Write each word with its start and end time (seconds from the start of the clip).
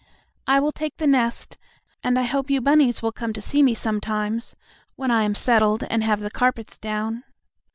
I 0.47 0.59
will 0.59 0.71
take 0.71 0.97
the 0.97 1.05
nest, 1.05 1.59
and 2.03 2.17
I 2.17 2.23
hope 2.23 2.49
you 2.49 2.59
bunnies 2.59 3.03
will 3.03 3.11
come 3.11 3.33
to 3.33 3.39
see 3.41 3.61
me 3.61 3.75
sometimes, 3.75 4.55
when 4.95 5.11
I 5.11 5.25
am 5.25 5.35
settled, 5.35 5.83
and 5.91 6.03
have 6.03 6.21
the 6.21 6.31
carpets 6.31 6.75
down." 6.79 7.23